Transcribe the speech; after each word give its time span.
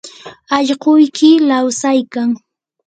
allquyki 0.55 1.29
lawsaykan. 1.47 2.29